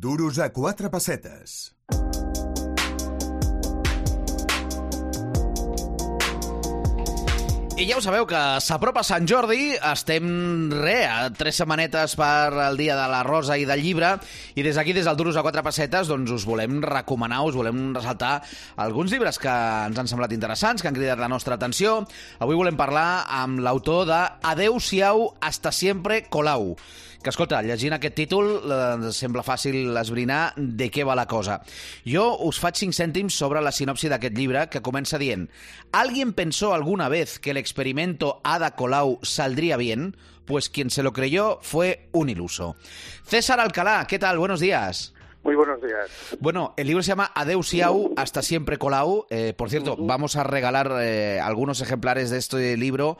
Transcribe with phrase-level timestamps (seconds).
[0.00, 1.74] Duros a quatre pessetes.
[7.78, 10.28] I ja ho sabeu que s'apropa Sant Jordi, estem
[10.70, 14.12] re, a tres setmanetes per al dia de la rosa i del llibre,
[14.54, 17.90] i des d'aquí, des del Duros a quatre pessetes, doncs us volem recomanar, us volem
[17.98, 18.36] ressaltar
[18.78, 22.04] alguns llibres que ens han semblat interessants, que han cridat la nostra atenció.
[22.38, 24.22] Avui volem parlar amb l'autor de
[24.54, 26.76] Adeu-siau, hasta siempre, Colau
[27.22, 31.58] que, escolta, llegint aquest títol eh, sembla fàcil esbrinar de què va la cosa.
[32.06, 35.48] Jo us faig cinc cèntims sobre la sinopsi d'aquest llibre, que comença dient
[35.92, 40.16] ¿Alguien pensó alguna vez que el experimento Ada Colau saldría bien?
[40.46, 42.76] Pues quien se lo creyó fue un iluso.
[43.26, 44.38] César Alcalá, ¿qué tal?
[44.38, 45.12] Buenos días.
[45.42, 46.36] Muy buenos días.
[46.40, 49.26] Bueno, el libro se llama Adeu Siau, hasta siempre Colau.
[49.30, 53.18] Eh, por cierto, vamos a regalar eh, algunos ejemplares de este libro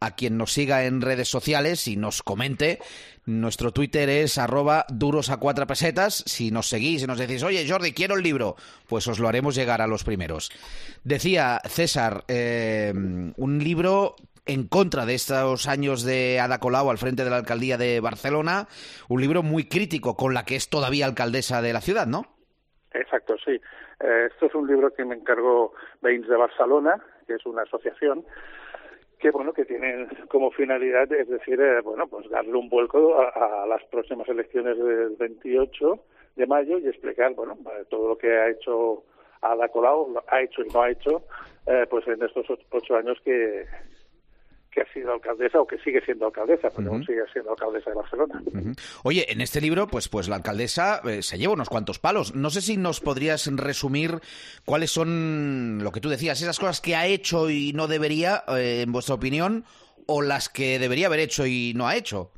[0.00, 2.80] a quien nos siga en redes sociales y nos comente.
[3.26, 6.24] Nuestro Twitter es arroba duros a cuatro pesetas.
[6.26, 8.56] Si nos seguís y nos decís, oye Jordi, quiero el libro,
[8.88, 10.50] pues os lo haremos llegar a los primeros.
[11.04, 14.16] Decía César, eh, un libro
[14.50, 18.66] en contra de estos años de Ada Colau al frente de la alcaldía de Barcelona,
[19.08, 22.22] un libro muy crítico con la que es todavía alcaldesa de la ciudad, ¿no?
[22.92, 23.52] Exacto, sí.
[24.00, 28.24] Eh, esto es un libro que me encargó Veins de Barcelona, que es una asociación
[29.20, 33.64] que bueno que tiene como finalidad es decir eh, bueno pues darle un vuelco a,
[33.64, 35.98] a, las próximas elecciones del 28
[36.36, 39.04] de mayo y explicar bueno eh, todo lo que ha hecho
[39.42, 41.22] Ada Colau ha hecho y no ha hecho
[41.66, 43.66] eh, pues en estos ocho años que
[44.70, 47.06] que ha sido alcaldesa o que sigue siendo alcaldesa, pero uh -huh.
[47.06, 48.42] sigue siendo alcaldesa de Barcelona.
[48.44, 49.00] Uh -huh.
[49.04, 52.34] Oye, en este libro, pues, pues la alcaldesa eh, se lleva unos cuantos palos.
[52.34, 54.20] No sé si nos podrías resumir
[54.64, 58.82] cuáles son lo que tú decías, esas cosas que ha hecho y no debería, eh,
[58.82, 59.64] en vuestra opinión,
[60.06, 62.30] o las que debería haber hecho y no ha hecho.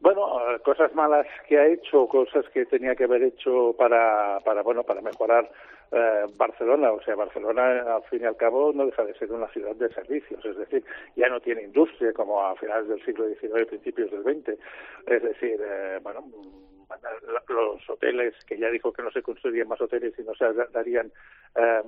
[0.00, 0.28] Bueno,
[0.62, 5.00] cosas malas que ha hecho, cosas que tenía que haber hecho para, para bueno, para
[5.00, 5.50] mejorar
[5.92, 6.92] eh, Barcelona.
[6.92, 9.92] O sea, Barcelona, al fin y al cabo, no deja de ser una ciudad de
[9.92, 10.44] servicios.
[10.44, 10.84] Es decir,
[11.16, 14.58] ya no tiene industria como a finales del siglo XIX y principios del XX.
[15.06, 16.24] Es decir, eh, bueno,
[17.48, 21.12] los hoteles, que ya dijo que no se construirían más hoteles y no se darían
[21.56, 21.82] eh,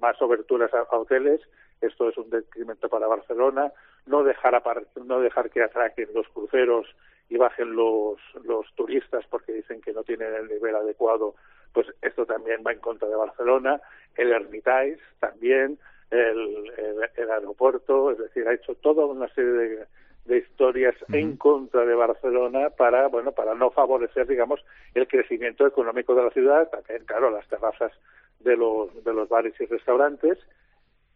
[0.00, 1.40] más oberturas a, a, hoteles,
[1.80, 3.72] esto es un detrimento para Barcelona,
[4.06, 4.60] no dejar,
[5.04, 6.86] no dejar que atraquen los cruceros
[7.28, 11.34] y bajen los, los turistas porque dicen que no tienen el nivel adecuado,
[11.72, 13.80] pues esto también va en contra de Barcelona,
[14.16, 15.78] el Hermitage también,
[16.10, 19.86] el, el, el aeropuerto, es decir, ha hecho toda una serie de,
[20.28, 21.18] de historias uh -huh.
[21.18, 24.64] en contra de Barcelona para, bueno, para no favorecer, digamos,
[24.94, 27.92] el crecimiento económico de la ciudad, también, claro, las terrazas
[28.40, 30.38] de los, de los bares y restaurantes,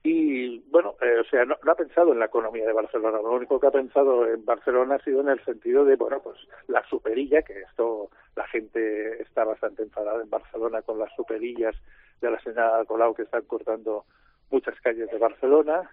[0.04, 3.32] y bueno, eh, o sea, no, no, ha pensado en la economía de Barcelona, lo
[3.32, 6.84] único que ha pensado en Barcelona ha sido en el sentido de, bueno, pues la
[6.88, 11.76] superilla, que esto la gente está bastante enfadada en Barcelona con las superillas
[12.20, 14.04] de la señora Colau que están cortando
[14.50, 15.88] muchas calles de Barcelona,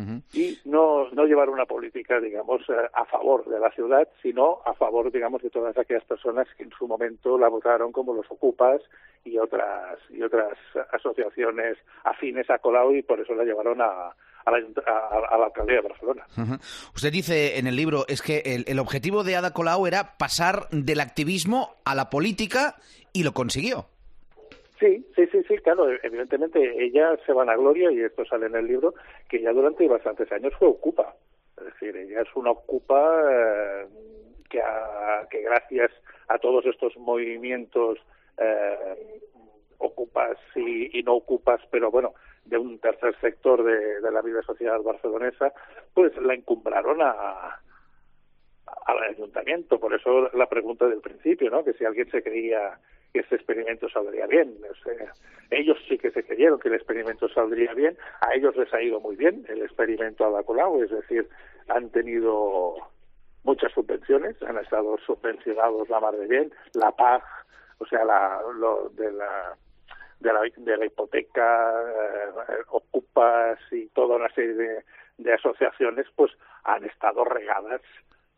[0.00, 0.22] Uh -huh.
[0.32, 2.62] y no, no llevar una política, digamos,
[2.92, 6.70] a favor de la ciudad, sino a favor, digamos, de todas aquellas personas que en
[6.78, 8.80] su momento la votaron como los ocupas
[9.24, 10.56] y otras y otras
[10.92, 15.46] asociaciones afines a Colau y por eso la llevaron a, a la, a, a la,
[15.46, 16.26] alcaldía de Barcelona.
[16.36, 16.92] Uh -huh.
[16.94, 20.68] Usted dice en el libro es que el, el objetivo de Ada Colau era pasar
[20.70, 22.76] del activismo a la política
[23.12, 23.86] y lo consiguió.
[24.80, 28.94] Sí, sí, sí, sí, claro, evidentemente ella se vanagloria, y esto sale en el libro,
[29.28, 31.14] que ya durante bastantes años fue ocupa.
[31.58, 33.86] Es decir, ella es una ocupa eh,
[34.48, 35.90] que, a, que gracias
[36.28, 37.98] a todos estos movimientos
[38.38, 39.20] eh,
[39.76, 42.14] ocupas y, y, no ocupas, pero bueno,
[42.46, 45.52] de un tercer sector de, de la vida social barcelonesa,
[45.92, 47.60] pues la encumbraron a,
[48.86, 49.78] al ayuntamiento.
[49.78, 51.64] Por eso la pregunta del principio, ¿no?
[51.64, 52.78] Que si alguien se creía
[53.12, 54.56] que este experimento saldría bien.
[54.70, 55.12] O sea,
[55.50, 59.00] ellos sí que se creyeron que el experimento saldría bien, a ellos les ha ido
[59.00, 60.40] muy bien el experimento a
[60.84, 61.28] es decir,
[61.68, 62.74] han tenido
[63.44, 67.22] muchas subvenciones, han estado subvencionados la mar de bien, la PAG,
[67.78, 69.56] o sea, la, lo de la
[70.20, 74.84] de la, de la hipoteca, eh, ocupas y toda una serie de,
[75.16, 76.30] de asociaciones, pues
[76.64, 77.80] han estado regadas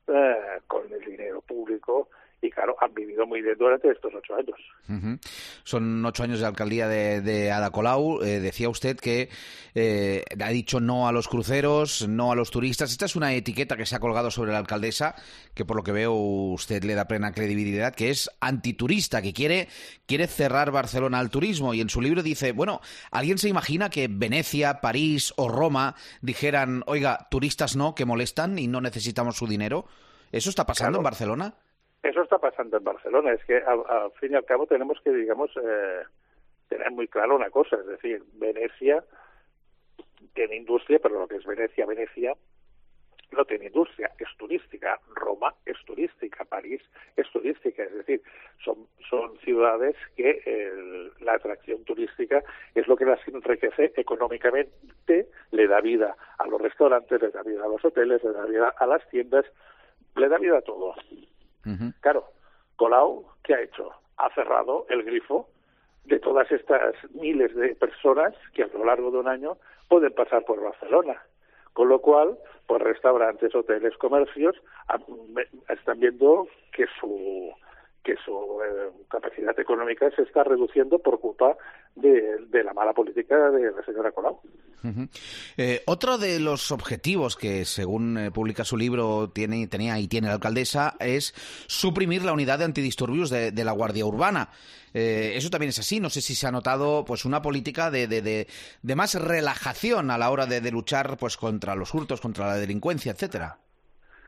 [0.07, 2.09] eh, con el dinero público
[2.43, 4.59] y claro, han vivido muy bien durante estos ocho años.
[4.89, 5.19] Uh -huh.
[5.63, 8.21] Son ocho años de alcaldía de, de Ada Colau.
[8.21, 9.31] Eh, decía usted que
[9.77, 12.91] eh, ha dicho no a los cruceros, no a los turistas.
[12.91, 15.15] Esta es una etiqueta que se ha colgado sobre la alcaldesa,
[15.55, 19.69] que por lo que veo usted le da plena credibilidad, que es antiturista, que quiere,
[20.07, 21.75] quiere cerrar Barcelona al turismo.
[21.75, 22.81] Y en su libro dice, bueno,
[23.13, 28.67] ¿alguien se imagina que Venecia, París o Roma dijeran, oiga, turistas no, que molestan y
[28.67, 29.87] no necesitamos su dinero?
[30.33, 31.01] ¿Eso está pasando claro.
[31.01, 31.55] en Barcelona?
[32.03, 33.33] Eso está pasando en Barcelona.
[33.33, 36.03] Es que al, al fin y al cabo tenemos que, digamos, eh,
[36.69, 37.77] tener muy claro una cosa.
[37.77, 39.05] Es decir, Venecia
[40.35, 42.35] tiene industria, pero lo que es Venecia, Venecia
[43.33, 45.01] no tiene industria, es turística.
[45.15, 46.83] Roma es turística, París
[47.17, 48.23] es turística, es decir,
[48.63, 52.43] son, son ciudades que el, la atracción turística
[52.75, 57.65] es lo que las enriquece económicamente, le da vida a los restaurantes, le da vida
[57.65, 59.47] a los hoteles, le da vida a las tiendas,
[60.17, 60.95] le da vida a todo.
[62.01, 62.25] Claro,
[62.77, 63.91] Colau, ¿qué ha hecho?
[64.17, 65.49] Ha cerrado el grifo
[66.05, 69.57] de todas estas miles de personas que a lo largo de un año
[69.89, 71.23] pueden pasar por Barcelona.
[71.73, 72.37] Con lo cual,
[72.67, 74.57] pues restaurantes, hoteles, comercios
[75.69, 77.53] están viendo que su
[78.03, 81.57] que su eh, capacidad económica se está reduciendo por culpa
[81.95, 84.41] de, de la mala política de la señora Colau.
[84.85, 85.09] Uh -huh.
[85.57, 90.27] eh, otro de los objetivos que, según eh, publica su libro, tiene, tenía y tiene
[90.27, 91.33] la alcaldesa es
[91.69, 94.51] suprimir la unidad de antidisturbios de, de la Guardia Urbana.
[94.95, 96.01] Eh, eso también es así.
[96.01, 98.47] No sé si se ha notado pues una política de, de, de,
[98.83, 103.13] de más relajación a la hora de, luchar pues contra los hurtos, contra la delincuencia,
[103.13, 103.59] etcétera.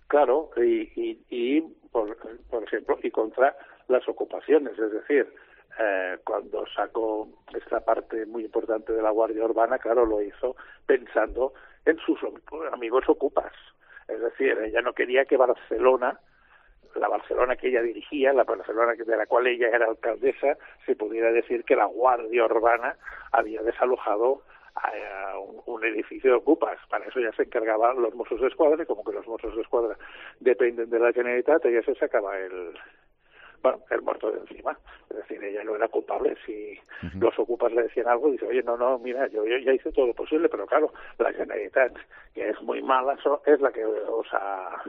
[0.07, 2.17] Claro, y, y, y por,
[2.51, 3.57] por ejemplo, y contra
[3.87, 5.33] las ocupaciones, es decir,
[5.79, 10.57] eh, cuando sacó esta parte muy importante de la Guardia Urbana, claro, lo hizo
[10.87, 11.53] pensando
[11.85, 12.19] en sus
[12.73, 13.53] amigos ocupas.
[14.09, 16.19] Es decir, ella no quería que Barcelona,
[16.97, 21.31] la Barcelona que ella dirigía, la Barcelona de la cual ella era alcaldesa, se pudiera
[21.31, 22.97] decir que la Guardia Urbana
[23.31, 24.43] había desalojado
[24.77, 26.79] a un, un, edificio de ocupas.
[26.89, 29.63] Para eso ya se encargaban los Mossos de Escuadra y como que los Mossos de
[29.63, 29.97] Escuadra
[30.41, 32.75] dependen de la Generalitat, ya se sacaba el,
[33.63, 34.77] bueno, el muerto de encima.
[35.11, 36.37] Es decir, ella no era culpable.
[36.45, 37.21] Si uh -huh.
[37.21, 40.07] los ocupas le decían algo, dice, oye, no, no, mira, yo, yo, ya hice todo
[40.09, 41.93] lo posible, pero claro, la Generalitat,
[42.35, 43.17] que es muy mala,
[43.47, 44.83] es la que os ha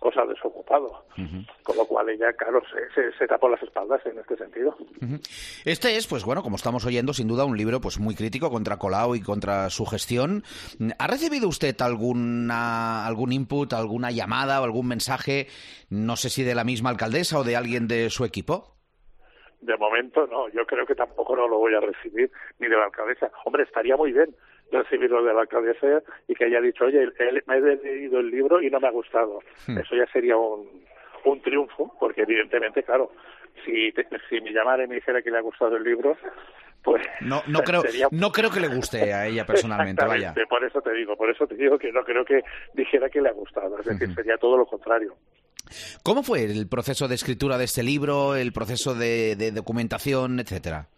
[0.00, 1.04] os ha desocupado.
[1.16, 1.46] Uh -huh.
[1.62, 4.74] Con lo cual ella, claro, se, se, se, tapó las espaldas en este sentido.
[5.00, 5.62] Uh -huh.
[5.64, 8.78] Este es, pues bueno, como estamos oyendo, sin duda un libro pues muy crítico contra
[8.78, 10.42] Colau y contra su gestión.
[10.98, 15.48] ¿Ha recibido usted alguna, algún input, alguna llamada o algún mensaje,
[15.90, 18.74] no sé si de la misma alcaldesa o de alguien de su equipo?
[19.60, 22.84] De momento no, yo creo que tampoco no lo voy a recibir ni de la
[22.84, 23.30] alcaldesa.
[23.44, 24.34] Hombre, estaría muy bien
[24.70, 28.62] recibirlo de la alcaldesa y que haya dicho, oye, él, me he leído el libro
[28.62, 29.40] y no me ha gustado.
[29.66, 29.78] Hmm.
[29.78, 30.68] Eso ya sería un,
[31.24, 33.10] un triunfo, porque evidentemente, claro,
[33.64, 36.16] si, te, si me llamara y me dijera que le ha gustado el libro,
[36.82, 38.08] pues no no creo sería...
[38.10, 41.46] no creo que le guste a ella personalmente vaya por eso te digo por eso
[41.46, 42.42] te digo que no creo que
[42.74, 44.14] dijera que le ha gustado es decir uh -huh.
[44.14, 45.14] sería todo lo contrario
[46.02, 50.88] cómo fue el proceso de escritura de este libro el proceso de, de documentación etcétera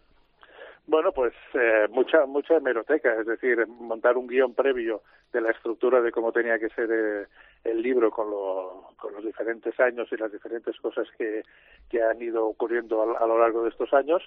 [0.85, 5.01] bueno, pues eh, mucha mucha hemeroteca, es decir, montar un guion previo
[5.31, 7.27] de la estructura de cómo tenía que ser eh,
[7.63, 11.43] el libro con, lo, con los diferentes años y las diferentes cosas que,
[11.89, 14.21] que han ido ocurriendo a, a, lo largo de estos años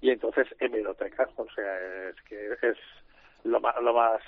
[0.00, 2.76] y entonces hemeroteca, o sea, es que es
[3.44, 4.20] lo más, lo más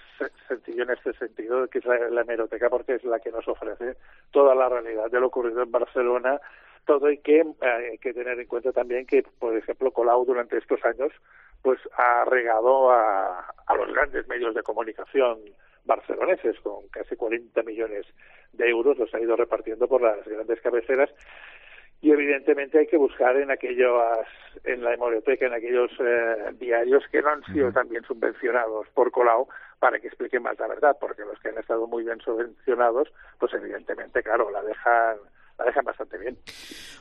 [0.48, 3.96] sencillo en este sentido, que es la, la hemeroteca porque es la que nos ofrece
[4.30, 6.40] toda la realidad de lo ocurrido en Barcelona,
[6.86, 10.58] todo hay que, eh, hay que tener en cuenta también que, por ejemplo, Colau durante
[10.58, 11.12] estos años
[11.64, 15.38] pues ha regado a, a los grandes medios de comunicación
[15.84, 16.60] barceloneses.
[16.60, 18.04] Con casi 40 millones
[18.52, 21.10] de euros, los ha ido repartiendo por las grandes cabeceras.
[22.02, 23.98] Y evidentemente hay que buscar en aquellos
[24.64, 29.48] en la hemeroteca en aquellos eh, diarios que no han sido también subvencionados por Colau
[29.78, 33.54] para que expliquen más la verdad porque los que han estado muy bien subvencionados pues
[33.54, 35.16] evidentemente claro la dejan
[35.58, 36.38] la dejan bastante bien.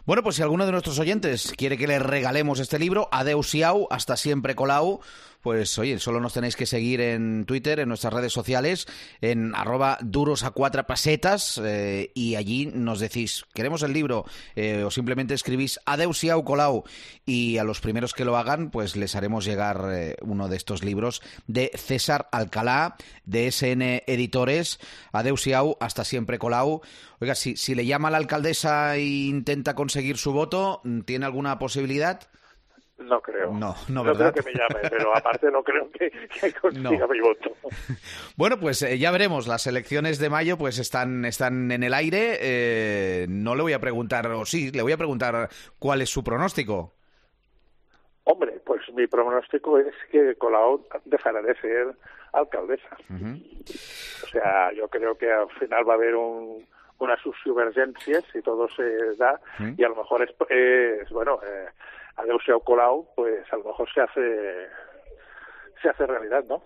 [0.05, 3.87] Bueno, pues si alguno de nuestros oyentes quiere que le regalemos este libro, Adeus Iau,
[3.89, 5.01] hasta siempre Colau,
[5.43, 8.87] pues oye, solo nos tenéis que seguir en Twitter, en nuestras redes sociales,
[9.19, 14.83] en arroba duros a cuatro pasetas, eh, y allí nos decís, queremos el libro, eh,
[14.85, 16.85] o simplemente escribís Adeus Iau Colau,
[17.25, 20.81] y a los primeros que lo hagan, pues les haremos llegar eh, uno de estos
[20.81, 22.95] libros de César Alcalá,
[23.25, 24.79] de SN Editores,
[25.11, 26.81] Adeus Iau, hasta siempre Colau.
[27.19, 31.59] Oiga, si, si le llama a la alcaldesa e intenta conseguir su voto, ¿tiene alguna
[31.59, 32.29] posibilidad?
[32.97, 33.51] No creo.
[33.51, 37.07] No, no, no creo que me llame, pero aparte no creo que, que consiga no.
[37.07, 37.51] mi voto.
[38.37, 39.47] Bueno, pues eh, ya veremos.
[39.47, 42.37] Las elecciones de mayo pues están, están en el aire.
[42.39, 46.23] Eh, no le voy a preguntar, o sí, le voy a preguntar cuál es su
[46.23, 46.93] pronóstico.
[48.25, 51.95] Hombre, pues mi pronóstico es que Colau dejará de ser
[52.31, 52.95] alcaldesa.
[53.09, 54.23] Uh -huh.
[54.23, 56.65] O sea, yo creo que al final va a haber un,
[56.99, 59.75] unas subvergencias si todo se da uh -huh.
[59.77, 60.29] y a lo mejor es,
[61.01, 61.39] es bueno...
[61.43, 61.67] Eh,
[62.15, 64.67] Adeuseo Colau, pues a lo mejor se hace
[65.81, 66.63] se hace realidad, ¿no?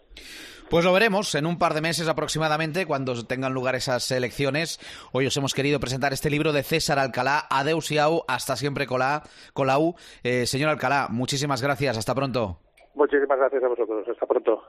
[0.70, 4.80] Pues lo veremos en un par de meses aproximadamente, cuando tengan lugar esas elecciones.
[5.12, 8.86] Hoy os hemos querido presentar este libro de César Alcalá, Adeus y Au, hasta siempre
[8.86, 9.24] Colá,
[9.54, 9.96] Colau.
[10.24, 12.60] Eh, señor Alcalá, muchísimas gracias, hasta pronto.
[12.96, 14.64] Muchísimas gracias a vosotros, hasta pronto.